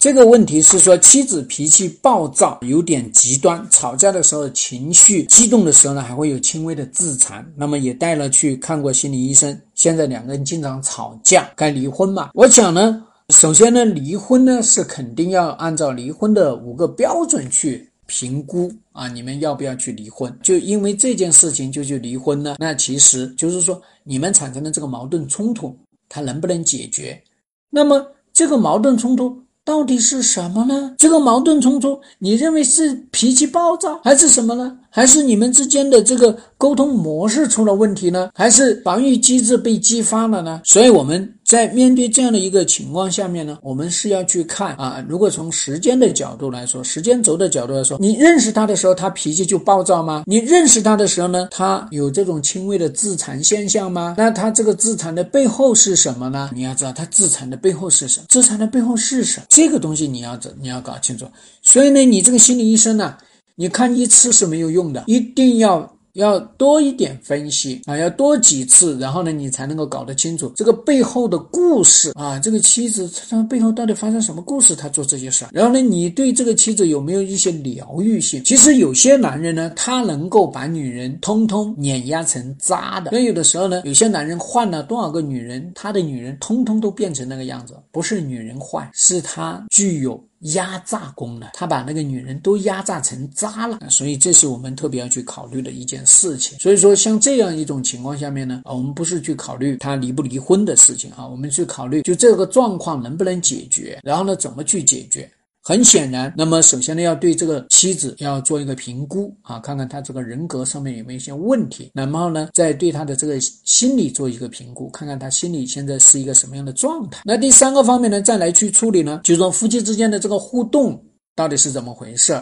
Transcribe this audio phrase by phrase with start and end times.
[0.00, 7.46] 这个问题是说，妻子脾气暴躁，有点极端，吵架的时候情绪激动的时候呢，还会有轻微的自残。
[7.54, 9.60] 那么也带了去看过心理医生。
[9.74, 12.30] 现在两个人经常吵架，该离婚嘛？
[12.32, 20.34] 我想呢，首先呢，离婚呢是肯定要按照离婚的五个标准去评估啊，你们要不要去离婚？
[20.42, 22.56] 就因为这件事情就去离婚呢？
[22.58, 25.76] 那其实就是说，你们产生的这个矛盾冲突，
[26.08, 27.22] 它能不能解决？
[27.68, 29.38] 那么这个矛盾冲突。
[29.70, 30.96] 到底是什么呢？
[30.98, 34.76] 这个矛盾冲突，你认为是脾气暴躁，还是什么呢？
[34.90, 38.30] 还是你们之间的这个沟通模式出了问题呢？
[38.34, 40.60] 还是防御机制被激发了呢？
[40.64, 45.04] 所以我们在面对这样的一个情况下面呢，我们是要去看啊。
[45.08, 50.22] 如果从时间的角度来说，时间轴的角度来说，你认识他的时候，他脾气就暴躁吗？
[50.26, 54.14] 你认识他的时候呢，他有这种轻微的自残现象吗？
[54.16, 56.50] 那他这个自残的背后是什么呢？
[56.54, 58.26] 你要知道，他自残的背后是什么？
[58.28, 59.46] 自残的背后是什么？
[59.48, 61.26] 这个东西你要你要搞清楚。
[61.62, 63.16] 所以呢，你这个心理医生呢？
[63.56, 65.96] 你看一次是没有用的，一定要。
[66.14, 72.38] 要多一点分析啊，要多几次，然后呢，你才能够搞得清楚这个背后的故事啊。
[72.38, 74.74] 这个妻子她背后到底发生什么故事？
[74.74, 75.46] 她做这些事。
[75.52, 78.42] 然后呢，你对这个妻子有没有一些疗愈性？
[78.44, 83.10] 其实有些男人呢，他能够把女人通通碾压成渣的。
[83.12, 90.22] 那有的时候呢，有些男人换了多少个女人，他的女人通通都变成那个样子，不是女人坏，是他具有。
[90.40, 96.58] 压榨功能，他把那个女人都压榨成渣了，所以这是我们特别要去考虑的一件事情。
[96.58, 105.30] 所以说，像这样一种情况下面呢，啊，我们不是去考虑他离不离婚的事情啊，我们去考虑就这个状况能不能解决，然后呢，怎么去解决。
[105.70, 111.92] 很显然，那么首先呢，要对这个妻子要做一个评估啊，看看他这个人格上面有没有一些问题。
[111.94, 117.22] 然后呢，再对他的这个心理做一个评估，看看他心理现在是一个什么样的状态。
[117.24, 121.00] 那第三个方面呢，再来去处理呢，就是说夫妻之间的这个互动
[121.36, 122.36] 到底是怎么回事？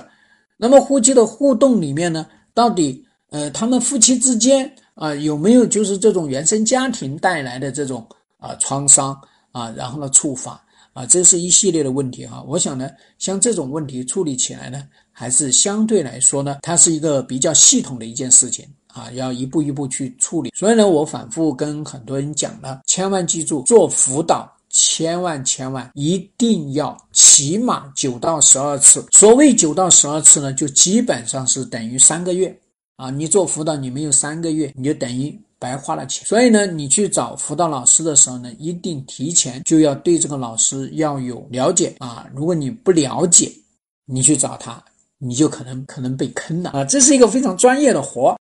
[0.56, 8.08] 那么夫妻的互动里面呢，到底呃，他们夫妻之间啊，有没有就是这种原生家庭带来的这种
[8.38, 9.14] 啊创伤
[9.52, 10.58] 啊，然后呢触发？
[10.98, 12.42] 啊，这是一系列的问题哈。
[12.48, 14.82] 我想呢，像这种问题处理起来呢，
[15.12, 20.50] 还是相对来说呢，它是一个比较系统的一件事情啊，要一步一步去处理。
[20.56, 29.06] 所以呢，我反复跟很多人讲了，千万记住，做辅导千万千万一定要起码九到十二次。
[29.12, 32.52] 所谓九到十二次呢，就基本上是等于三个月
[32.96, 33.08] 啊。
[33.08, 35.40] 你做辅导，你没有三个月，你就等于。
[35.58, 42.26] 白花了钱，所以呢，你去找辅导老师的时候呢，一定提前就要对这个老师要有了解啊。
[42.34, 43.52] 如果你不了解，
[44.04, 44.82] 你去找他，
[45.18, 46.84] 你就可能可能被坑了啊。
[46.84, 48.36] 这是一个非常专业的活。